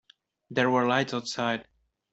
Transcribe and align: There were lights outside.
There 0.49 0.71
were 0.71 0.87
lights 0.87 1.13
outside. 1.13 1.67